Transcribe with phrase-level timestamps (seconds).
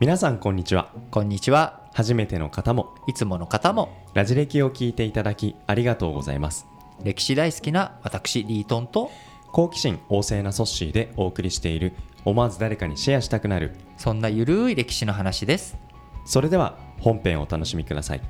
[0.00, 1.84] 皆さんこんにちはこんにちは。
[1.92, 6.66] 初めての方もいつもの方もラジ歴を聞いていただきありがとうございます
[7.04, 9.12] 歴史大好きな私リートンと
[9.52, 11.92] 好奇心旺盛なソッシーでお送りしている
[12.24, 15.76] 思わず誰かにシェアしたくなるそんなゆるい歴史の話です。
[16.26, 18.22] それでは本編をお楽しみください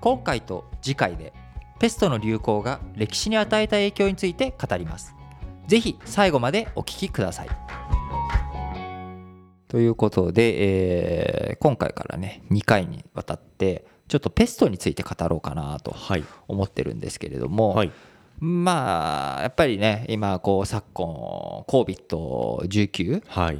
[0.00, 1.32] 今回と次回で
[1.80, 5.16] ペストの流行が歴史に与えた影響について語ります。
[5.66, 7.48] ぜひ最後までお聞きください。
[9.70, 16.24] ということで、えー今回からね2回にわたってちょっとペストについて語ろうかなとはい。
[16.48, 17.92] 思ってるんですけれども、はい。
[18.38, 23.58] まあやっぱりね今こう昨今 COVID-19 はい。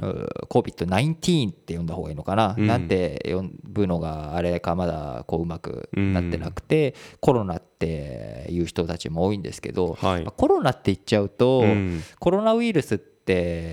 [0.49, 2.65] COVID-19 って呼んだ方がいいのかな、うん。
[2.67, 10.23] なんて呼ぶのがあれかまだこううまくなってなくて、コロナっていう人たちも多いんですけど、はい。
[10.23, 12.01] まあコロナって言っちゃうと、うん。
[12.19, 13.10] コロナウイルスって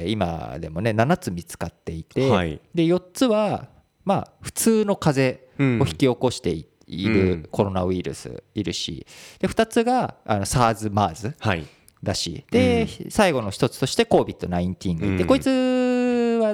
[0.07, 2.61] 今でもね7つ見つかっていて、はい。
[2.75, 3.69] で4つは
[4.05, 7.42] まあ普通の風邪を引き起こしていいうん。
[7.42, 9.06] るコロナウイルスいるし
[9.39, 11.67] で2つがあの SARS、MERS はい。
[12.03, 15.27] だしで、最後の一つとして COVID-19 がいて、うん。
[15.27, 15.53] こいつは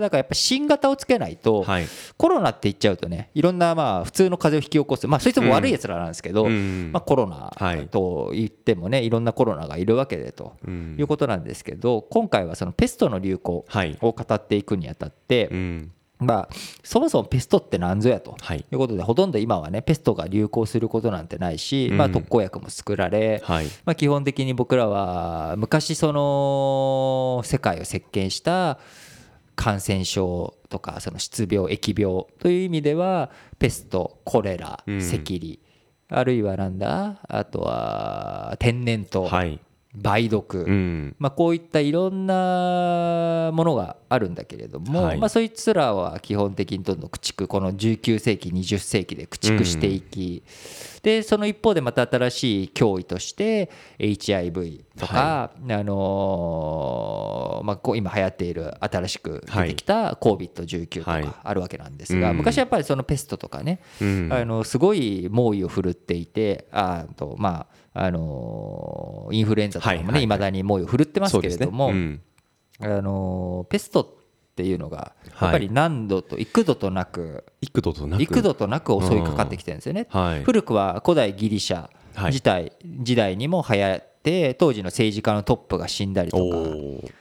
[0.04, 1.86] だからやっぱ新型をつけないと、はい。
[2.16, 5.06] コロナって言っちゃうとねいろんなまあ普通の風邪を引き起こす。
[5.08, 6.90] まあそいつも悪いやつらなんですけど、うん。
[6.92, 7.88] まあ、コロナはい。
[7.88, 10.96] と言ってもねいろんなコロナがいるわけでとうん。
[10.98, 13.98] いうことなんですけど今回はそのペストの流行はい。
[14.00, 15.92] を語っていくにあたって、うん。
[16.20, 16.48] まあ
[16.82, 18.36] そもそもペストって何ぞやと。
[18.40, 18.62] はい。
[18.62, 21.96] ということでほとんど今はねペストが流行することなんてないし、うん。
[21.96, 23.66] まあ、特効薬も作られ、はい。
[23.84, 28.78] まあ、基本的に僕らは昔その世界を席巻した
[29.56, 34.98] 感染症とかその疾病疫病という意味ではペストコレラうん。
[34.98, 35.60] 赤痢
[36.08, 37.20] あるいはなんだ？
[37.28, 39.28] あとは天然痘。
[39.28, 39.60] はい
[39.96, 41.14] 梅毒、うん。
[41.18, 45.18] まあ、こういったいろんなものがあるんだけれども、はい。
[45.18, 50.42] まあ、そいつらは基本的にどんどん駆逐この19世紀20世紀で駆逐していき、
[51.02, 61.24] でその一方でまた新しい脅威として HIV とか、あのーまあ、こう今流行っている新しく出てきた COVID-19 とはい。
[61.24, 62.38] かあるわけなんですが、うん。
[62.38, 64.28] 昔やっぱりそのペストとかね、うん。
[64.32, 71.92] あのすごい猛威を振るっていてあとまああのインフルエンザとかもねいまだに猛威を振るってますけれども、
[72.80, 75.46] あのペストっていうのがはい。
[75.46, 78.22] やっぱり何度と幾度となく幾度となく？
[78.22, 80.06] 幾度となく襲いかかってきてるんですよね。
[80.10, 80.42] はい。
[80.42, 82.32] 古くは古代ギリシャはい。
[82.32, 87.12] 時代,、にも流行って当時の政治家のトップが死んだりとおかー。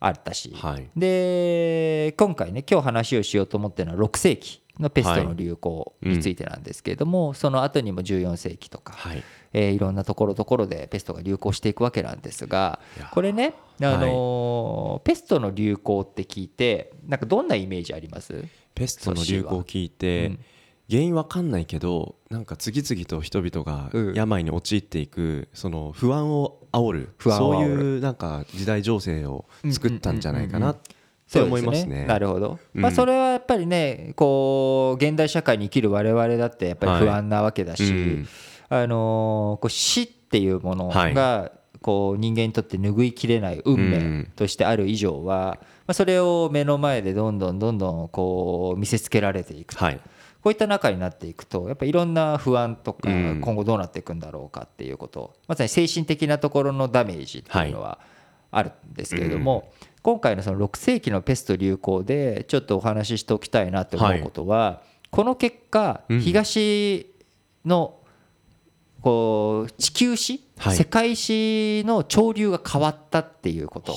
[0.00, 0.88] あったし、はい。
[0.96, 9.22] で今回ね今日話をしようと思ってるのは6世紀のペストの流行についてなんですけれども、その後にも14世紀とか、はい
[9.54, 12.80] えーいろんなところどころでペストが流行していくわけなんですが
[13.12, 18.44] これね、あのーペストの流行って聞いてなんかどんなイメージあります？
[18.74, 20.38] ペストの流行を聞いて、うん。
[20.90, 24.14] 原因わかんないけどなんか次々と人々がうん。
[24.14, 30.94] 病に陥っていく、その不安を煽るそういうなんか時代情勢を作ったんじゃないかなって
[31.26, 32.04] そう思いますね。
[32.04, 32.82] なるほど、うん。
[32.82, 38.28] まあ、それはやっぱりねこう現代社会に生きる我々だってやっぱり不安なわけだし、うん
[38.82, 41.14] あのーこう死っていうものはい。
[41.14, 49.84] がこう人間にとって拭いきれない運命としてある以上は、まあ、それを目の前でどんどんどんどんこう見せつけられていくと。
[49.84, 50.00] はい。
[50.42, 53.40] こういった中になっていくとやっぱりいろんな不安とかうん。
[53.42, 55.34] 今後どうなっていくんだろうかっていうこと。
[55.46, 57.98] まさに精神的なところのダメージっていうのは
[58.50, 66.20] あるんですけれども今回のその6世紀のペスト流行でちょっとお話ししておきたいなって思うことはこの結果うん。
[66.20, 67.14] 東
[67.64, 67.96] の
[69.04, 70.76] こう地球史はい。
[70.76, 73.94] 世界史の潮流が変わったっていうこと。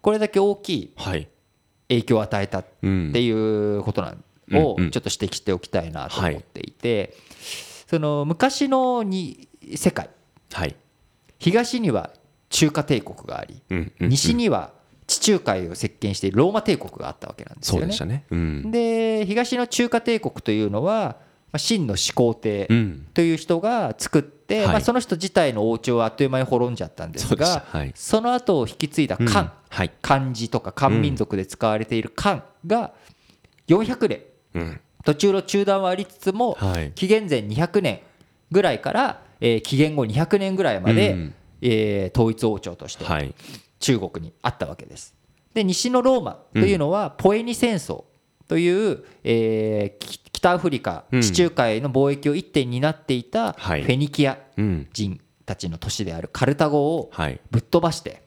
[0.00, 1.28] これだけ大きいはい。
[1.88, 4.24] 影響を与えたっていうことなん
[4.56, 4.84] をうん。
[4.84, 7.14] うんちょっと指摘しておきたいなと思っていて、
[7.86, 9.46] その昔のに
[9.76, 10.08] 世界
[10.54, 10.74] はい。
[11.38, 12.08] 東には
[12.48, 14.08] 中華帝国がありうんうんうん。
[14.08, 14.72] 西には
[15.06, 17.80] 地中海を席巻しているローマ帝国があったわけなんですよね。
[17.80, 17.98] そうでし。
[17.98, 18.24] たね。
[18.30, 18.70] うん。
[18.70, 21.16] で東の中華帝国というのはま
[21.56, 23.06] あ秦の始皇帝うん。
[23.14, 24.66] という人が作って、はい。
[24.68, 27.92] まあ、その人自体の王朝はあっという間に滅んじゃったんですがたはい。
[27.94, 29.26] その後を引き継いだうん。
[29.26, 29.90] 漢、はい。
[30.02, 32.92] 漢字とか漢民族で使われている漢が
[33.68, 34.20] 400年。
[34.54, 34.80] うん。
[35.04, 36.92] 途中の中断はありつつも、はい。
[36.94, 38.00] 紀元前200年
[38.50, 41.34] ぐらいから、えー紀元後200年ぐらいまで、うん。
[41.62, 43.34] えー統一王朝としてはい。
[43.78, 45.14] 中国にあったわけです。
[45.52, 48.04] で西のローマというのはポエニ戦争
[48.48, 51.22] という、えーき北アフリカうん。
[51.22, 53.86] 地中海の貿易を一点になっていたフはい。
[53.86, 54.88] ェニキアうん。
[54.92, 57.40] 人たちの都市であるカルタゴをはい。
[57.50, 58.22] ぶっ飛ばして、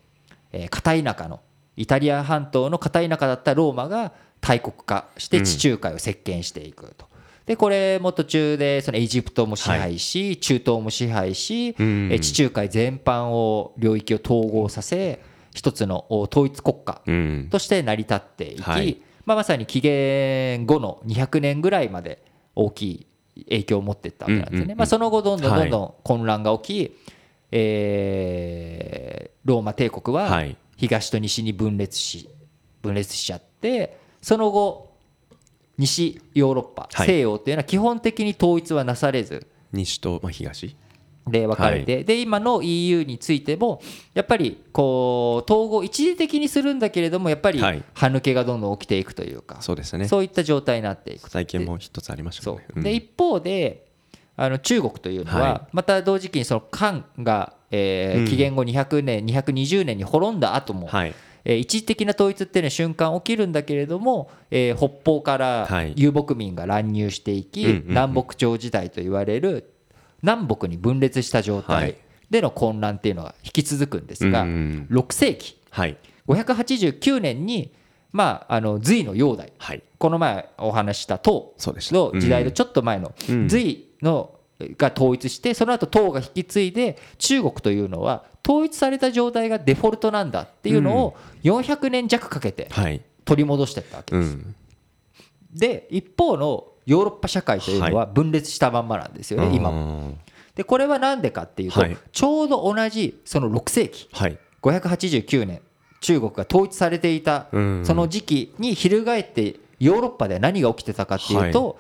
[0.52, 1.42] えー片田舎の
[1.76, 4.12] イタリア半島の片田舎だったローマが
[4.42, 7.06] 大国化して地中海を席巻していくと。
[7.46, 12.10] でこれも途中でそのエジプトも支配し、中東も支配し、ん。
[12.12, 15.20] え地中海全般を領域を統合させ
[15.54, 17.48] 一つのお統一国家うん。
[17.52, 22.24] として成り立っていき、はいまあ、まさに紀元後の200年ぐらいまで
[22.56, 24.60] 大きい影響を持っていったわけなんですよね。
[24.60, 24.78] うんうんうん。
[24.78, 26.98] まあ、その後どんどんはいどんどん混乱が起き、
[27.52, 30.56] えーローマ帝国ははい。
[30.78, 32.30] 東と西に分裂し
[32.82, 34.96] 分裂しちゃってその後
[35.78, 37.08] 西ヨーロッパ、はい。
[37.08, 39.46] 西洋っていうのは基本的に統一はなされず。
[39.74, 40.76] 西と、まあ、東？
[41.30, 43.82] で分かれて、で今の EU についても
[44.14, 47.84] やっぱりこう統合一時的にするんだけれどもやっぱりはい。
[47.94, 50.08] 歯抜けがどんどん起きていくというか、そうですね。
[50.08, 52.66] そういった状態になっていく体験も一つありましたね。
[52.76, 52.80] う。
[52.80, 52.82] ん。
[52.82, 53.86] うで一方で
[54.36, 55.70] あの中国というのは、はい。
[55.74, 58.26] また同時期にその漢が、えーうん。
[58.26, 61.14] 紀元後200年220年に滅んだ後も、はい。
[61.44, 65.94] えー一時的な統一っていうのは瞬間起きるんだけれども、えー北方からはい。
[65.96, 69.74] 遊牧民が乱入していき、南北朝時代と言われる
[70.22, 71.96] 南北に分裂した状は態い。
[72.30, 75.58] での混乱っていうのが引き続くんですが、うん6世紀。
[75.70, 75.98] はい。
[76.28, 77.74] 589年に、
[78.12, 79.84] まあ、あの隋の煬帝はい。
[79.98, 83.48] この前お話しした唐の時代のちょっと前のうん。
[83.50, 84.32] 隋の
[84.78, 93.02] が統一してその後唐が引き継いで中国というのは統一された状態がデフォルトなんだっていうのを400年弱かけてはい。
[93.24, 94.34] 取り戻していったわけです。
[94.34, 94.56] うん。
[95.54, 99.86] で一方のヨーロッパ社会というのは分裂したまんまなんですよね今も。
[100.10, 100.18] も
[100.56, 101.98] でこれは何でかっていうとはい。
[102.12, 104.40] ちょうど同じその6世紀はい。
[104.64, 105.62] 589年
[106.00, 107.86] 中国が統一されていたうん。
[107.86, 111.78] その時期に翻ってヨーロッパで何が起きてたかっていうと、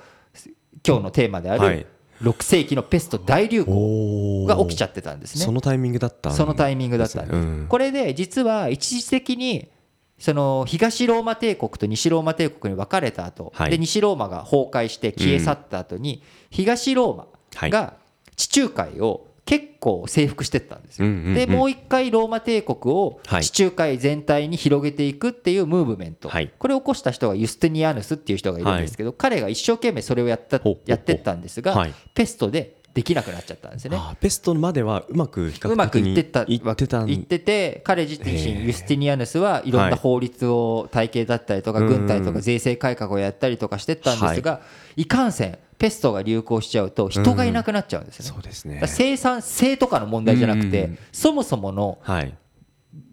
[0.85, 1.79] 今日のテーマであはい。
[1.79, 1.87] る
[2.21, 5.45] 6世紀のペスト大流行おが起きちゃっってたんですね。
[5.45, 7.35] そのタイミングだったそのタイミングだったんです。
[7.35, 7.65] うん。
[7.69, 9.69] これで実は一時的に
[10.17, 13.71] その東ローマ帝国と西ローマ帝国に分かれた後、はい。
[13.71, 17.93] で西ローマが崩壊して消え去った後に、東ローマが
[18.35, 21.07] 地中海を結構征服してったんですよ。
[21.33, 23.43] でもう一回ローマ帝国をはい。
[23.43, 26.51] 地中海全体に広げていくっていうムーブメント、はい。
[26.57, 31.93] これを起こした人がユスティニアヌスっていう人がいるんですけど、彼が一生懸命それをやったやってったんですが、はい。
[32.13, 33.97] ペストでできなくなっちゃったんですよね。
[33.97, 44.61] あーペストまではうまく比較的にうまくいってったいってたんいってて彼自身ユスティニアヌスはいろんはない法律を体系だったりとかうん軍隊とか税制改革をやったりとかしてったんですが
[44.95, 45.05] い。
[45.05, 48.31] かんせんペストが流行しちゃうと人がいなくなっちゃうんですよね。
[48.31, 48.81] そうですね。
[48.87, 50.97] 生産性とかの問題じゃなくてうん。
[51.11, 52.35] そもそものはい。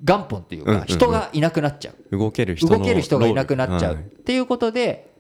[0.03, 0.81] 元本っていううんうんうん。
[0.81, 2.17] か人がいなくなっちゃう。
[2.19, 4.05] 動ける人の動ける人がいなくなっちゃうっはい。
[4.25, 5.13] ていうことで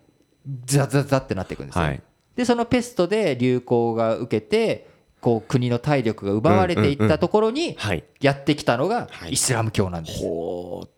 [0.65, 2.03] ザザザってなっていくんですよはい
[2.37, 4.89] でそのペストで流行が受けて
[5.25, 8.05] こう国の体力が奪われていったところにはい。
[8.21, 9.33] やってきたのがはい。
[9.33, 10.21] イスラム教なんです。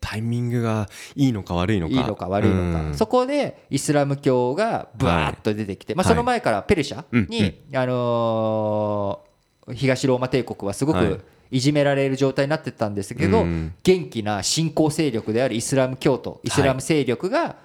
[0.00, 1.94] タイミングがいいのか悪いのか。
[1.94, 2.94] いいのか悪いのか、うん。
[2.94, 9.26] そこでイスラム教がブワーッと出てきて、まあ、はいその前からペルシャに、あのー
[9.74, 11.06] 東ローマ帝国はすごはい。
[11.08, 13.74] くいじめられる状態になってったんですけど、うん。
[13.84, 17.56] 元気な新興勢力であるイスラム教徒イスラム勢力が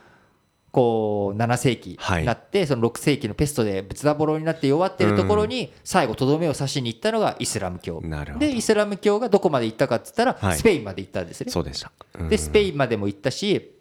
[0.71, 8.01] こう7世紀になって、その6世紀のペストでぶつだぼろになって弱ってるところに最後とどめを刺しに行ったのがイスラム教。
[8.39, 10.57] でイスラム教がどこまで行ったかっつったらはい。
[10.57, 11.51] スペインまで行ったんですね。
[11.51, 11.91] そうでした。
[12.17, 12.29] うん。
[12.29, 13.75] でスペインまでも行ったし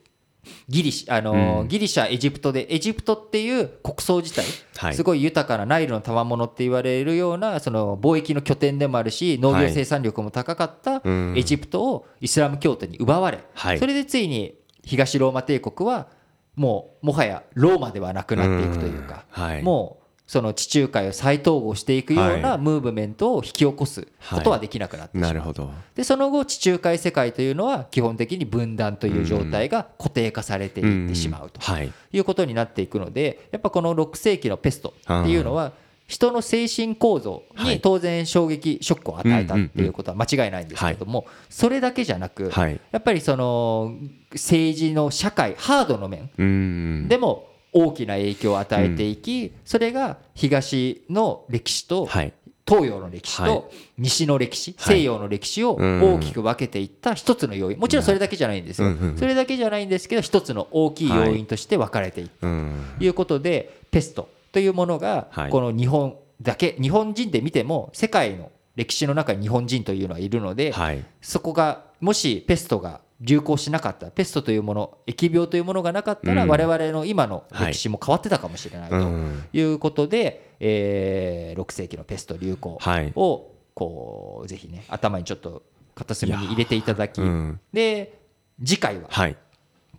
[0.69, 1.69] ギリシあのーうん。
[1.69, 4.45] ギリシャエジプトでエジプトっていう国葬自体、
[4.79, 4.95] はい。
[4.95, 11.35] すごい豊かなナイルの賜物って言われるようなその貿易の拠点でもあるし農業生産力も高かったうん。
[11.37, 13.79] エジプトをイスラム教徒に奪われ、はい。
[13.79, 16.09] それでついに東ローマ帝国は
[16.57, 19.43] もうもはやローマではなくなっていくというか、うん。
[19.43, 19.63] はい。
[19.63, 22.59] もうその地中海を再統合していくようはない。
[22.59, 25.33] ムーブメントを引き起こすことはできなくなってしまう。
[25.33, 25.73] なるほど。
[25.97, 31.93] でその後地中海世界というのは基本的に分断という状態が固定化されていってしまうとはい。
[32.13, 35.73] いうことになっていくのでやっぱこの6世紀のペストっていうのは
[36.11, 37.75] 人の精神構造はい。
[37.77, 42.81] に当然衝撃ショックを与えたっていうことは間違いないんですけれどもそれだけじゃなくはい。
[42.91, 43.95] やっぱりその
[44.33, 52.33] 政治の社会ハードの面うんでも大きな影響を与えていきそれが東の歴史とはい。
[52.67, 53.51] 東洋の歴史はい。
[53.53, 54.97] と西の歴史、はい。
[54.97, 56.15] 西洋の歴史をうん。
[56.17, 57.79] 大きく分けていった一つの要因。
[57.79, 62.49] もちろんそれだけじゃないんですよ、それだけじゃないんですけど一つの大きい要因として分かれていった。
[62.49, 62.85] うん。
[62.99, 65.51] ということでペストというものがはい。
[65.51, 71.05] この日本だけ日本人で見ても世界の歴史の中に日本人というのはいるのではい。
[71.21, 76.49] そこがもしペストが流行しなかったペストというもの疫病というものがなかったらうん。
[76.49, 83.13] 我々の今の歴史も変わってたかもしれないとうんいうことで、えー6世紀のペスト流行はい。
[83.17, 85.63] をこうぜひね頭にちょっと
[85.95, 87.61] 片隅に入れていただきうん。
[87.73, 88.19] で
[88.65, 89.37] 次回ははい。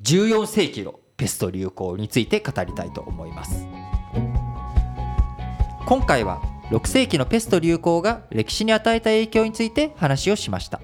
[0.02, 3.68] 14世紀のペスト流行について語りたいと思います
[5.86, 10.80] 今回は6世紀のペスト流行が歴史に与えた影響について話をしました。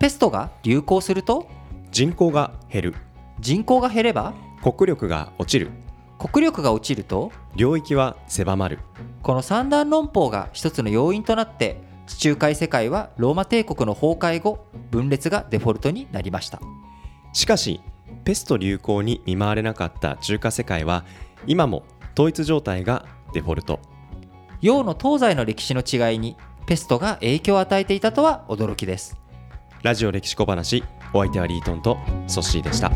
[0.00, 1.46] ペストが流行すると？
[1.92, 2.94] 人口が減る。
[3.38, 4.34] 人口が減れば？
[4.62, 5.70] 国力が落ちる。
[6.18, 7.30] 国力が落ちると？
[7.54, 8.80] 領域は狭まる。
[9.22, 16.58] この三段論法が一つの要因となって地中海世界はローマ帝国の崩壊後分裂がデフォルトになりました。
[17.32, 17.80] しかし
[18.24, 21.04] ペスト流行に見舞われなかった中華世界は
[21.46, 23.80] 今も統一状態がデフォルト。
[24.60, 29.16] 洋の東西の歴史の違いにペストが影響を与えていたとは驚きです。
[29.82, 30.84] ラジオ歴史小話
[31.14, 32.92] お相手はリートンとソッシーでした